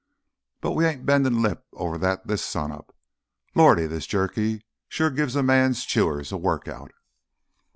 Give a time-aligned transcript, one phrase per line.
[0.61, 2.95] But we ain't bendin' lip over that this sunup.
[3.53, 6.91] Lordy, this jerky sure gives a man's chewers a workout!"